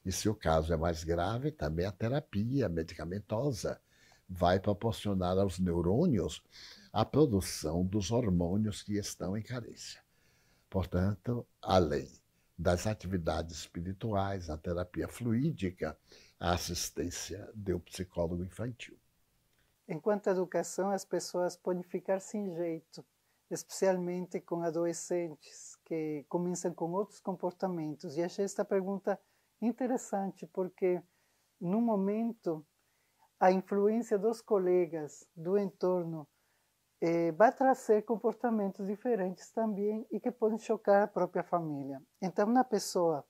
[0.06, 3.80] E se o caso é mais grave, também a terapia medicamentosa
[4.28, 6.42] vai proporcionar aos neurônios
[6.92, 10.02] a produção dos hormônios que estão em carência.
[10.70, 12.12] Portanto, além
[12.58, 15.98] das atividades espirituais, a terapia fluídica,
[16.40, 18.98] a assistência do psicólogo infantil.
[19.88, 23.06] Enquanto educação, as pessoas podem ficar sem jeito,
[23.52, 28.18] especialmente com adolescentes que começam com outros comportamentos.
[28.18, 29.20] E achei esta pergunta
[29.62, 31.02] interessante porque
[31.62, 32.66] no momento
[33.40, 36.28] a influência dos colegas, do entorno,
[37.02, 42.02] eh, vai trazer comportamentos diferentes também e que podem chocar a própria família.
[42.22, 43.24] Então, na pessoa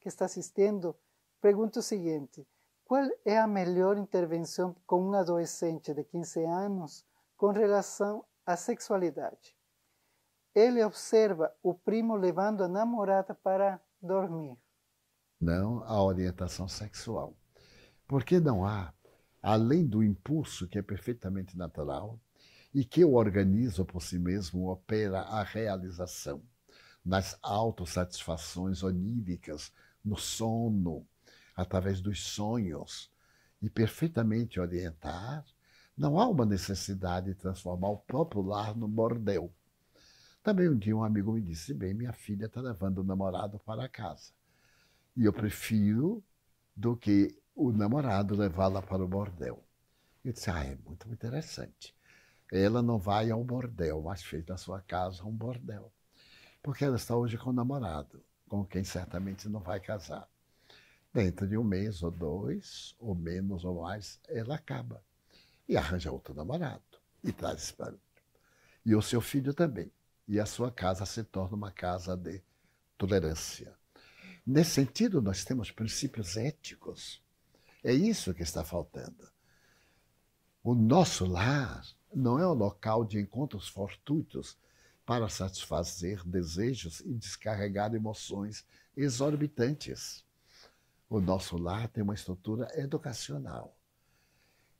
[0.00, 0.94] que está assistindo,
[1.40, 2.46] pergunta o seguinte:
[2.94, 7.04] qual é a melhor intervenção com um adolescente de 15 anos
[7.36, 9.56] com relação à sexualidade?
[10.54, 14.56] Ele observa o primo levando a namorada para dormir
[15.40, 17.36] não a orientação sexual.
[18.06, 18.94] Porque não há,
[19.42, 22.20] além do impulso que é perfeitamente natural
[22.72, 26.40] e que o organismo por si mesmo opera a realização
[27.04, 29.72] nas autossatisfações oníricas,
[30.04, 31.04] no sono,
[31.56, 33.10] através dos sonhos,
[33.60, 35.44] e perfeitamente orientar,
[35.96, 39.52] não há uma necessidade de transformar o próprio lar no bordel.
[40.42, 43.88] Também um dia um amigo me disse: Bem, minha filha está levando o namorado para
[43.88, 44.32] casa.
[45.16, 46.22] E eu prefiro
[46.76, 49.62] do que o namorado levá-la para o bordel.
[50.24, 51.94] Eu disse, ah, é muito interessante.
[52.50, 55.92] Ela não vai ao bordel, mas fez da sua casa um bordel.
[56.62, 60.28] Porque ela está hoje com o namorado, com quem certamente não vai casar.
[61.14, 65.02] Dentro de um mês ou dois, ou menos ou mais, ela acaba.
[65.66, 66.82] E arranja outro namorado.
[67.22, 67.98] E traz para mim.
[68.84, 69.90] E o seu filho também.
[70.28, 72.42] E a sua casa se torna uma casa de
[72.98, 73.74] tolerância
[74.46, 77.22] Nesse sentido, nós temos princípios éticos.
[77.82, 79.26] É isso que está faltando.
[80.62, 81.82] O nosso lar
[82.14, 84.58] não é um local de encontros fortuitos
[85.06, 90.23] para satisfazer desejos e descarregar emoções exorbitantes.
[91.08, 93.76] O nosso lar tem uma estrutura educacional.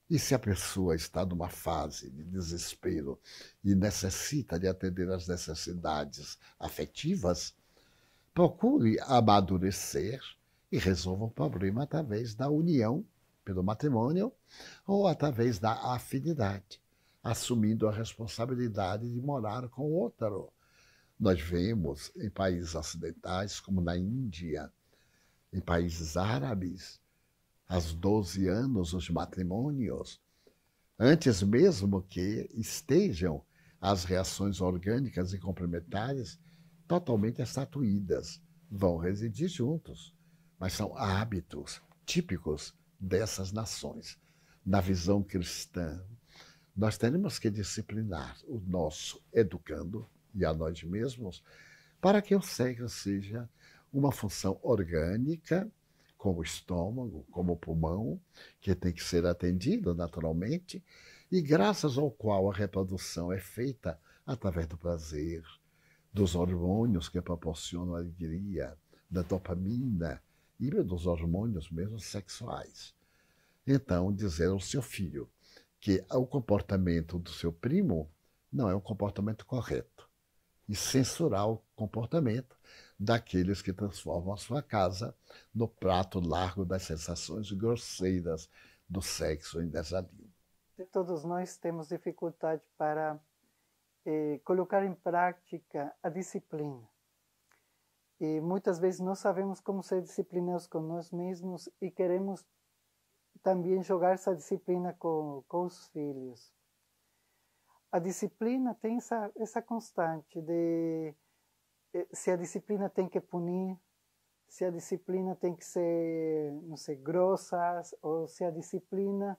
[0.08, 3.18] E se a pessoa está numa fase de desespero
[3.64, 7.54] e necessita de atender às necessidades afetivas,
[8.34, 10.20] procure amadurecer
[10.70, 13.04] e resolva o problema através da união
[13.44, 14.32] pelo matrimônio
[14.86, 16.80] ou através da afinidade,
[17.22, 20.52] assumindo a responsabilidade de morar com outro.
[21.18, 24.70] Nós vemos em países ocidentais, como na Índia,
[25.54, 27.00] em países árabes,
[27.68, 30.20] aos 12 anos os matrimônios,
[30.98, 33.40] antes mesmo que estejam
[33.80, 36.40] as reações orgânicas e complementares,
[36.88, 38.42] totalmente estatuídas.
[38.68, 40.12] Vão residir juntos,
[40.58, 44.18] mas são hábitos típicos dessas nações.
[44.66, 46.04] Na visão cristã,
[46.76, 51.44] nós temos que disciplinar o nosso educando e a nós mesmos
[52.00, 53.48] para que o sexo seja
[53.94, 55.70] uma função orgânica,
[56.18, 58.20] como o estômago, como o pulmão,
[58.60, 60.82] que tem que ser atendido naturalmente,
[61.30, 65.44] e graças ao qual a reprodução é feita através do prazer,
[66.12, 68.76] dos hormônios que proporcionam alegria,
[69.08, 70.20] da dopamina
[70.58, 72.94] e dos hormônios mesmo sexuais.
[73.64, 75.28] Então, dizer ao seu filho
[75.78, 78.10] que o comportamento do seu primo
[78.52, 80.08] não é um comportamento correto
[80.68, 82.56] e censurar o comportamento
[82.98, 85.16] daqueles que transformam a sua casa
[85.54, 88.48] no prato largo das sensações grosseiras
[88.88, 90.32] do sexo em desalinho.
[90.92, 93.20] Todos nós temos dificuldade para
[94.04, 96.88] eh, colocar em prática a disciplina.
[98.20, 102.44] E muitas vezes não sabemos como ser disciplinados com nós mesmos e queremos
[103.42, 106.52] também jogar essa disciplina com, com os filhos.
[107.90, 111.14] A disciplina tem essa, essa constante de
[112.12, 113.78] se a disciplina tem que punir,
[114.48, 119.38] se a disciplina tem que ser, não sei, grossa, ou se a disciplina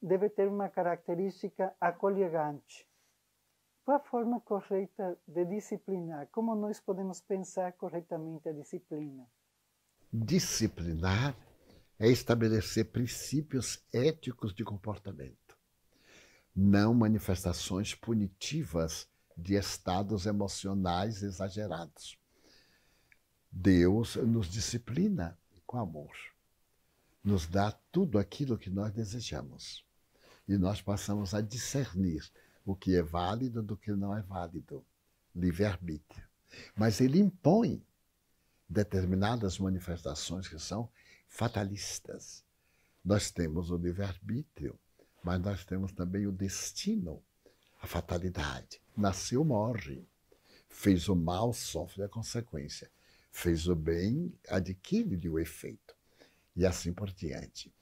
[0.00, 2.86] deve ter uma característica aconchegante.
[3.84, 6.28] Qual a forma correta de disciplinar?
[6.28, 9.26] Como nós podemos pensar corretamente a disciplina?
[10.12, 11.36] Disciplinar
[11.98, 15.58] é estabelecer princípios éticos de comportamento,
[16.54, 22.18] não manifestações punitivas de estados emocionais exagerados.
[23.50, 26.12] Deus nos disciplina com amor,
[27.22, 29.84] nos dá tudo aquilo que nós desejamos
[30.46, 32.30] e nós passamos a discernir
[32.64, 34.84] o que é válido do que não é válido.
[35.34, 36.24] Livre-arbítrio.
[36.76, 37.84] Mas ele impõe
[38.68, 40.88] determinadas manifestações que são
[41.28, 42.44] fatalistas.
[43.04, 44.78] Nós temos o livre-arbítrio,
[45.22, 47.22] mas nós temos também o destino,
[47.80, 48.80] a fatalidade.
[48.96, 50.06] Nasceu, morre.
[50.68, 52.90] Fez o mal, sofre a consequência.
[53.30, 55.94] Fez o bem, adquire o efeito.
[56.56, 57.72] E assim por diante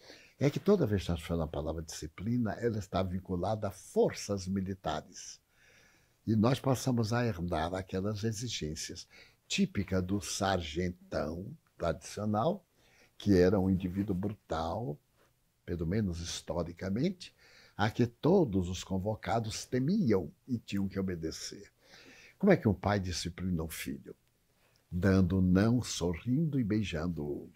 [0.44, 4.48] é que toda vez que nós falamos a palavra disciplina, ela está vinculada a forças
[4.48, 5.40] militares.
[6.26, 9.06] E nós passamos a herdar aquelas exigências
[9.46, 11.46] típicas do sargentão
[11.78, 12.64] tradicional,
[13.16, 14.98] que era um indivíduo brutal,
[15.64, 17.32] pelo menos historicamente,
[17.76, 21.72] a que todos os convocados temiam e tinham que obedecer.
[22.38, 24.14] Como é que um pai disciplina um filho?
[24.90, 27.50] Dando não, sorrindo e beijando-o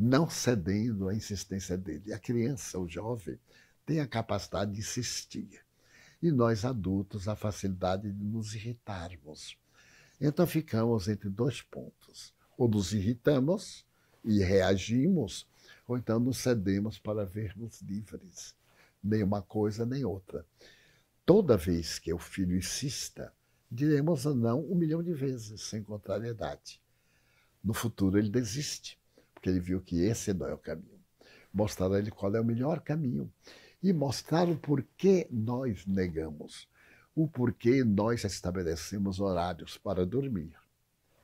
[0.00, 2.14] não cedendo à insistência dele.
[2.14, 3.38] A criança, o jovem,
[3.84, 5.62] tem a capacidade de insistir.
[6.22, 9.58] E nós, adultos, a facilidade de nos irritarmos.
[10.18, 12.32] Então ficamos entre dois pontos.
[12.56, 13.84] Ou nos irritamos
[14.24, 15.46] e reagimos,
[15.86, 18.54] ou então nos cedemos para vermos livres.
[19.02, 20.44] Nem uma coisa nem outra.
[21.24, 23.32] Toda vez que o filho insista,
[23.70, 26.80] diremos não um milhão de vezes, sem contrariedade.
[27.62, 29.00] No futuro ele desiste
[29.40, 31.00] porque ele viu que esse não é o caminho.
[31.52, 33.32] Mostrar a ele qual é o melhor caminho
[33.82, 36.68] e mostrar o porquê nós negamos,
[37.14, 40.54] o porquê nós estabelecemos horários para dormir,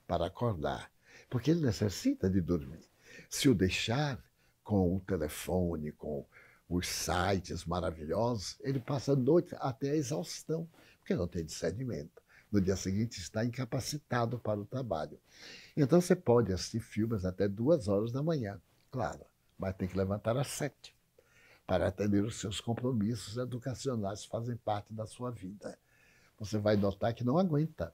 [0.06, 0.90] para acordar,
[1.28, 2.88] porque ele necessita de dormir.
[3.28, 4.18] Se o deixar
[4.64, 6.24] com o telefone, com
[6.68, 12.22] os sites maravilhosos, ele passa a noite até a exaustão, porque não tem discernimento.
[12.50, 15.18] No dia seguinte está incapacitado para o trabalho.
[15.76, 19.24] Então você pode assistir filmes até duas horas da manhã, claro,
[19.59, 20.96] mas tem que levantar às sete
[21.66, 25.76] para atender os seus compromissos educacionais que fazem parte da sua vida.
[26.38, 27.92] Você vai notar que não aguenta,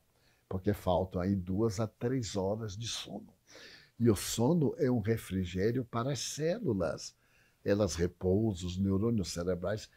[0.48, 3.32] porque faltam aí duas a três horas de sono.
[3.98, 7.14] E o sono é um refrigério para as células.
[7.64, 9.88] Elas repousam, os neurônios cerebrais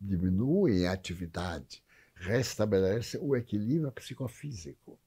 [0.00, 1.82] diminuem a atividade,
[2.14, 4.98] restabelece o equilíbrio psicofísico.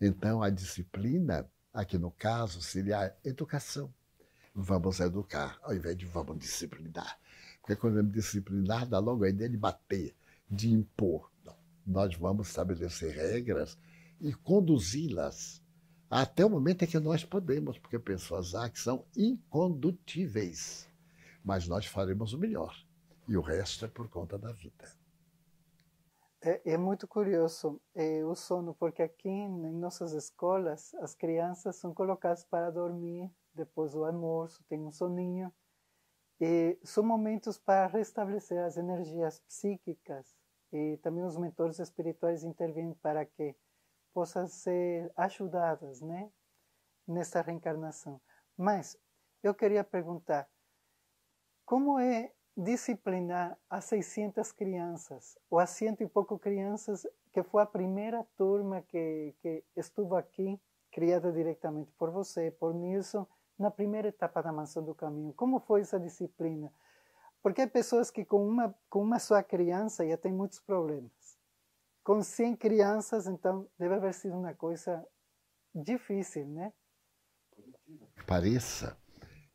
[0.00, 3.92] Então, a disciplina, aqui no caso, seria a educação.
[4.54, 7.18] Vamos educar, ao invés de vamos disciplinar.
[7.60, 10.14] Porque quando vamos disciplinar, dá logo a ideia de bater,
[10.50, 11.30] de impor.
[11.44, 11.56] Não.
[11.86, 13.76] Nós vamos estabelecer regras
[14.20, 15.62] e conduzi-las
[16.10, 20.86] até o momento em que nós podemos, porque pessoas há que são incondutíveis.
[21.44, 22.74] Mas nós faremos o melhor.
[23.28, 24.90] E o resto é por conta da vida.
[26.42, 31.94] É, é muito curioso é, o sono, porque aqui em nossas escolas as crianças são
[31.94, 35.52] colocadas para dormir depois do almoço, tem um soninho.
[36.40, 40.36] E são momentos para restabelecer as energias psíquicas
[40.72, 43.54] e também os mentores espirituais intervêm para que
[44.12, 46.30] possam ser ajudadas, né,
[47.06, 48.20] nessa reencarnação.
[48.56, 48.98] Mas
[49.42, 50.48] eu queria perguntar,
[51.64, 57.66] como é disciplinar as 600 crianças, ou as cento e pouco crianças, que foi a
[57.66, 60.60] primeira turma que, que estuvo aqui,
[60.92, 63.26] criada diretamente por você, por Nilson,
[63.58, 65.32] na primeira etapa da Mansão do Caminho.
[65.32, 66.72] Como foi essa disciplina?
[67.42, 71.12] Porque há pessoas que com uma, com uma só criança já têm muitos problemas.
[72.04, 75.04] Com 100 crianças, então, deve haver sido uma coisa
[75.74, 76.72] difícil, né?
[78.26, 78.96] Pareça,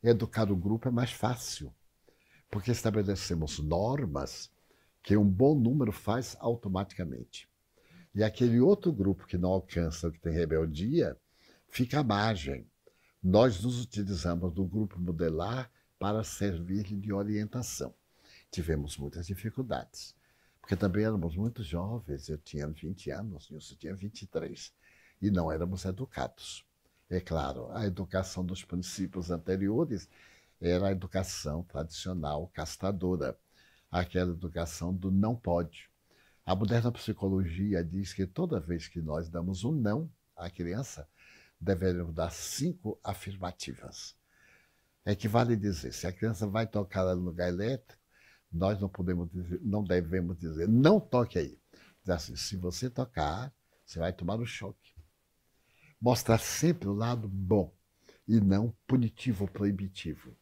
[0.02, 1.74] educar o grupo é mais fácil
[2.50, 4.50] porque estabelecemos normas
[5.02, 7.48] que um bom número faz automaticamente.
[8.14, 11.16] E aquele outro grupo que não alcança, que tem rebeldia,
[11.68, 12.66] fica à margem.
[13.22, 17.94] Nós nos utilizamos do grupo modelar para servir de orientação.
[18.50, 20.16] Tivemos muitas dificuldades,
[20.60, 24.72] porque também éramos muito jovens, eu tinha 20 anos, Nilson tinha 23,
[25.22, 26.66] e não éramos educados.
[27.08, 30.08] É claro, a educação dos princípios anteriores
[30.60, 33.38] era a educação tradicional castradora,
[33.90, 35.90] aquela educação do não pode.
[36.44, 41.08] A moderna psicologia diz que toda vez que nós damos um não à criança,
[41.60, 44.16] devemos dar cinco afirmativas.
[45.04, 48.00] Equivale dizer, se a criança vai tocar no lugar elétrico,
[48.52, 51.58] nós não podemos dizer, não devemos dizer, não toque aí.
[52.02, 53.52] Diz assim, se você tocar,
[53.84, 54.94] você vai tomar um choque.
[56.00, 57.72] Mostrar sempre o lado bom
[58.26, 60.36] e não punitivo proibitivo.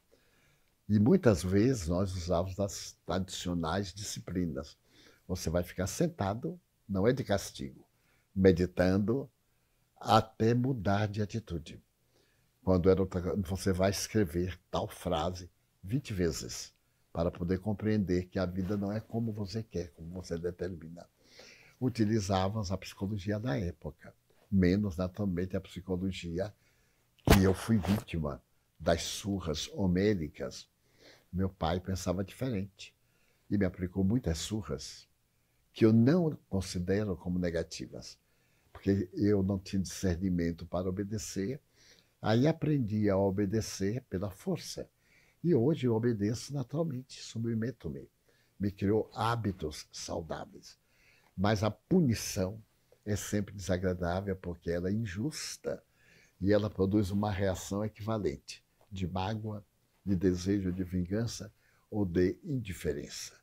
[0.89, 4.74] E muitas vezes nós usamos as tradicionais disciplinas.
[5.26, 6.59] Você vai ficar sentado,
[6.89, 7.84] não é de castigo,
[8.34, 9.28] meditando
[9.95, 11.82] até mudar de atitude.
[12.62, 15.51] Quando era outra, você vai escrever tal frase
[15.84, 16.72] 20 vezes
[17.12, 21.07] para poder compreender que a vida não é como você quer, como você determina.
[21.78, 24.14] Utilizávamos a psicologia da época,
[24.51, 26.55] menos naturalmente a psicologia
[27.30, 28.43] que eu fui vítima
[28.80, 30.66] das surras homéricas
[31.33, 32.95] meu pai pensava diferente
[33.51, 35.09] e me aplicou muitas surras
[35.72, 38.18] que eu não considero como negativas,
[38.72, 41.61] porque eu não tinha discernimento para obedecer.
[42.20, 44.89] Aí aprendi a obedecer pela força.
[45.43, 48.11] E hoje eu obedeço naturalmente, submeto-me.
[48.59, 50.76] Me criou hábitos saudáveis.
[51.37, 52.61] Mas a punição
[53.05, 55.81] é sempre desagradável porque ela é injusta
[56.41, 59.64] e ela produz uma reação equivalente de mágoa,
[60.09, 61.52] de desejo de vingança
[61.90, 63.34] ou de indiferença.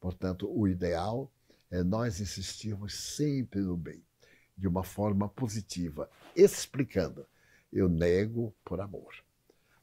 [0.00, 1.30] Portanto, o ideal
[1.70, 4.00] é nós insistirmos sempre no bem,
[4.56, 7.26] de uma forma positiva, explicando:
[7.72, 9.12] eu nego por amor.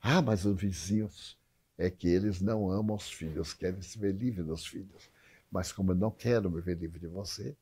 [0.02, 1.38] Ah, mas os vizinhos
[1.78, 5.10] é que eles não amam os filhos, querem se ver livre dos filhos.
[5.52, 7.56] Mas como eu não quero me ver livre de você,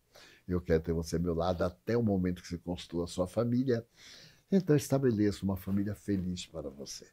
[0.48, 3.28] eu quero ter você ao meu lado até o momento que se construa a sua
[3.28, 3.86] família,
[4.52, 7.08] então estabeleça uma família feliz para você.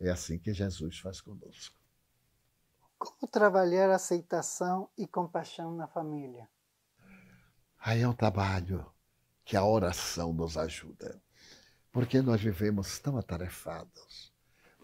[0.00, 1.76] É assim que Jesus faz conosco.
[2.98, 6.48] Como trabalhar aceitação e compaixão na família?
[7.78, 8.86] Aí é um trabalho
[9.44, 11.20] que a oração nos ajuda.
[11.92, 14.32] Porque nós vivemos tão atarefados,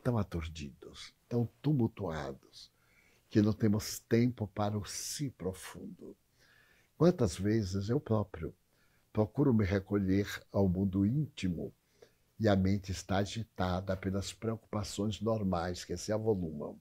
[0.02, 2.72] tão aturdidos, tão tumultuados,
[3.28, 6.16] que não temos tempo para o si profundo.
[6.96, 8.54] Quantas vezes eu próprio
[9.12, 11.72] procuro me recolher ao mundo íntimo
[12.44, 16.78] e a mente está agitada pelas preocupações normais que se avolumam.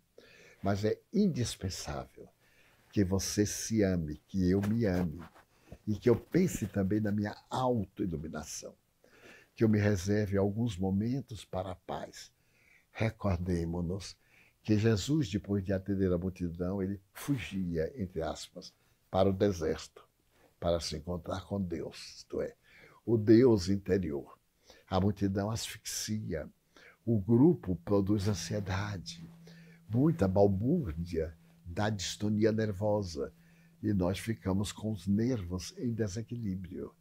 [0.62, 2.28] Mas é indispensável
[2.92, 5.24] que você se ame, que eu me ame
[5.88, 8.76] e que eu pense também na minha autoiluminação,
[9.56, 12.30] que eu me reserve alguns momentos para a paz.
[12.92, 14.18] Recordemos-nos
[14.64, 18.74] que Jesus, depois de atender a multidão, ele fugia, entre aspas,
[19.10, 20.06] para o deserto,
[20.60, 22.54] para se encontrar com Deus, isto é,
[23.06, 24.43] o Deus interior.
[24.94, 26.48] A multidão asfixia.
[27.04, 29.28] O grupo produz ansiedade,
[29.90, 31.36] muita balbúrdia,
[31.66, 33.34] da distonia nervosa.
[33.82, 36.94] E nós ficamos com os nervos em desequilíbrio,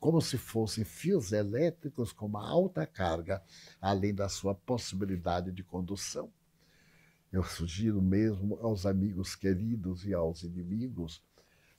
[0.00, 3.40] como se fossem fios elétricos com uma alta carga,
[3.80, 6.32] além da sua possibilidade de condução.
[7.30, 11.22] Eu sugiro mesmo aos amigos queridos e aos inimigos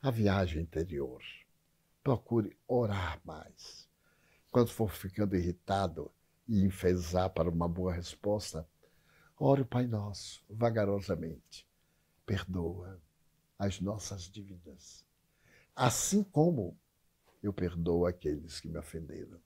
[0.01, 1.21] a viagem interior.
[2.01, 3.88] Procure orar mais
[4.51, 6.11] quando for ficando irritado
[6.47, 8.67] e enfesar para uma boa resposta,
[9.37, 11.67] ore o Pai Nosso, vagarosamente.
[12.25, 12.99] Perdoa
[13.57, 15.05] as nossas dívidas,
[15.75, 16.77] assim como
[17.41, 19.39] eu perdoo aqueles que me ofenderam.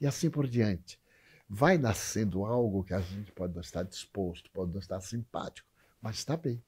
[0.00, 1.00] E assim por diante.
[1.48, 5.68] Vai nascendo algo que a gente pode não estar disposto, pode não estar simpático,
[6.00, 6.62] mas está bem.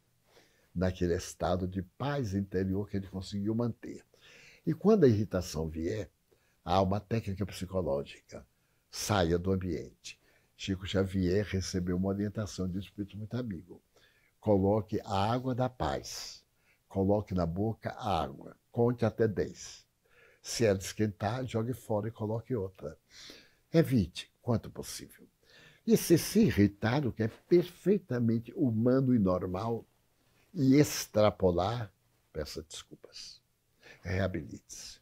[0.75, 4.05] Naquele estado de paz interior que ele conseguiu manter.
[4.67, 6.11] E quando a irritação vier,
[6.71, 8.47] Há uma técnica psicológica.
[8.93, 10.17] Saia do ambiente.
[10.57, 13.83] Chico Xavier recebeu uma orientação de um espírito muito amigo.
[14.39, 16.45] Coloque a água da paz.
[16.89, 18.57] Coloque na boca a água.
[18.71, 19.85] Conte até 10.
[20.41, 22.97] Se ela esquentar, jogue fora e coloque outra.
[23.75, 25.27] Evite, quanto possível.
[25.85, 29.85] E se se irritar, o que é perfeitamente humano e normal,
[30.55, 31.93] e extrapolar,
[32.33, 33.43] peça desculpas.
[34.03, 35.00] Reabilite-se.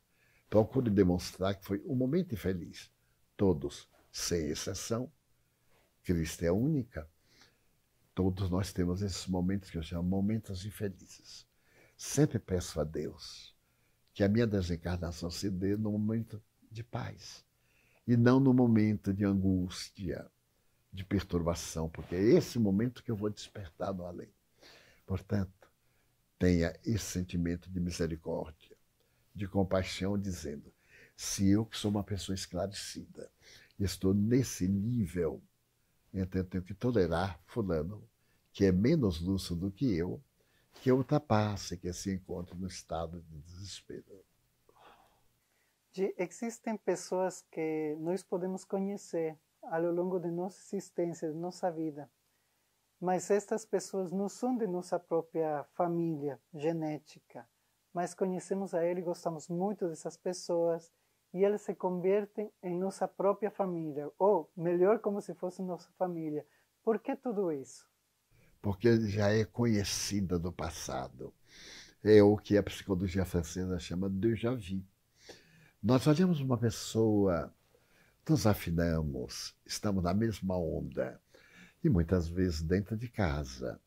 [0.49, 2.91] Procure demonstrar que foi um momento infeliz.
[3.37, 5.13] Todos, sem exceção,
[6.03, 7.09] Cristo é única.
[8.15, 11.47] Todos nós temos esses momentos que eu chamo momentos infelizes.
[11.97, 13.55] Sempre peço a Deus
[14.15, 17.45] que a minha desencarnação se dê no momento de paz
[18.07, 20.27] e não no momento de angústia,
[20.93, 24.33] de perturbação, porque é esse momento que eu vou despertar no além.
[25.07, 25.71] Portanto,
[26.39, 28.68] tenha esse sentimento de misericórdia,
[29.39, 30.73] de compaixão, dizendo:
[31.17, 33.31] se eu, que sou uma pessoa esclarecida,
[33.79, 35.43] estou nesse nível,
[36.13, 38.07] então eu tenho que tolerar Fulano,
[38.53, 40.21] que é menos lúcido do que eu,
[40.75, 44.25] que ultrapasse, que se encontre no estado de desespero.
[46.17, 52.09] Existem pessoas que nós podemos conhecer ao longo de nossa existência, de nossa vida,
[53.01, 57.49] mas estas pessoas não são de nossa própria família genética,
[57.99, 60.89] mas conhecemos a ele gostamos muito dessas pessoas
[61.35, 66.47] e elas se convertem em nossa própria família, ou melhor, como se fosse nossa família.
[66.85, 67.85] Por que tudo isso?
[68.63, 71.35] Porque já é conhecida do passado.
[72.01, 74.81] É o que a psicologia francesa chama de déjà vu.
[75.83, 77.53] Nós olhamos uma pessoa,
[78.29, 81.21] nos afinamos, estamos na mesma onda.
[81.83, 83.81] E muitas vezes dentro de casa,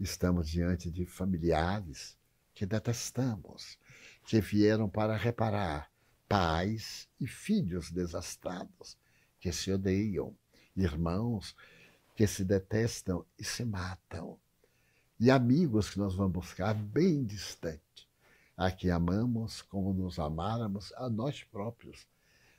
[0.00, 2.20] estamos diante de familiares
[2.54, 3.78] que detestamos,
[4.26, 5.90] que vieram para reparar,
[6.28, 8.96] pais e filhos desastrados,
[9.40, 10.36] que se odeiam,
[10.76, 11.54] irmãos
[12.14, 14.38] que se detestam e se matam,
[15.18, 18.08] e amigos que nós vamos buscar bem distante,
[18.56, 22.06] a que amamos como nos amáramos a nós próprios,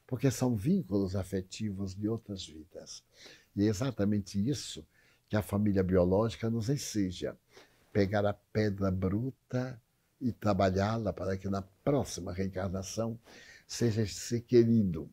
[0.07, 3.03] porque são vínculos afetivos de outras vidas.
[3.55, 4.85] E é exatamente isso
[5.29, 7.37] que a família biológica nos enseja:
[7.91, 9.79] pegar a pedra bruta
[10.24, 13.19] e trabalhá-la para que na próxima reencarnação
[13.67, 15.09] seja esse querido.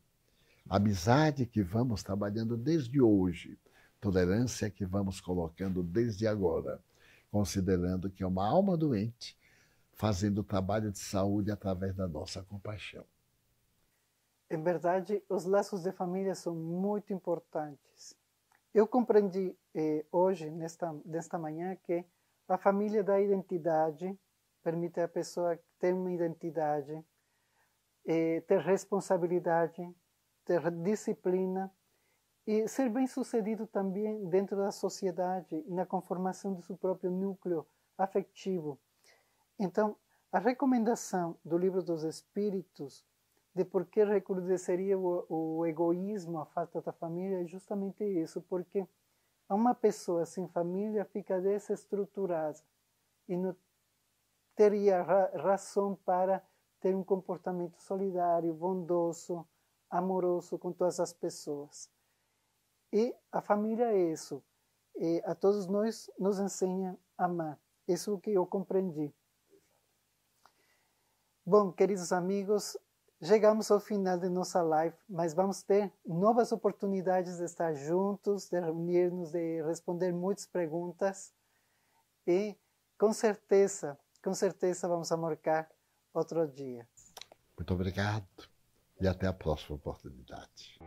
[0.69, 3.59] Amizade que vamos trabalhando desde hoje,
[3.99, 6.81] tolerância que vamos colocando desde agora,
[7.29, 9.37] considerando que é uma alma doente
[9.93, 13.05] fazendo trabalho de saúde através da nossa compaixão.
[14.49, 18.15] Em verdade, os laços de família são muito importantes.
[18.73, 22.03] Eu compreendi eh, hoje, nesta, nesta manhã, que
[22.47, 24.17] a família dá identidade,
[24.63, 27.03] permite a pessoa ter uma identidade,
[28.05, 29.93] eh, ter responsabilidade,
[30.45, 31.71] ter disciplina
[32.45, 37.65] e ser bem sucedido também dentro da sociedade na conformação do seu próprio núcleo
[37.97, 38.79] afetivo.
[39.59, 39.95] Então,
[40.31, 43.05] a recomendação do livro dos Espíritos
[43.53, 48.87] de por que recrudesceria o, o egoísmo, a falta da família é justamente isso, porque
[49.49, 52.57] uma pessoa sem família fica desestruturada
[53.27, 53.55] e não
[54.55, 56.43] teria ra razão para
[56.79, 59.47] ter um comportamento solidário, bondoso,
[59.89, 61.89] amoroso com todas as pessoas.
[62.91, 64.43] E a família é isso.
[64.95, 67.59] E a todos nós nos ensina a amar.
[67.87, 69.13] Isso é o que eu compreendi.
[71.45, 72.77] Bom, queridos amigos,
[73.21, 78.59] chegamos ao final de nossa live, mas vamos ter novas oportunidades de estar juntos, de
[78.59, 81.33] reunir-nos, de responder muitas perguntas.
[82.27, 82.55] E
[82.97, 85.69] com certeza, com certeza vamos marcar
[86.13, 86.87] outro dia.
[87.57, 88.27] Muito obrigado
[88.99, 90.79] e até a próxima oportunidade.